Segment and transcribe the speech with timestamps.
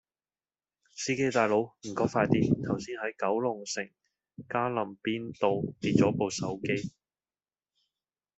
[0.95, 3.87] 司機大佬唔該快啲，頭先喺九龍城
[4.49, 6.91] 嘉林邊道跌左部手機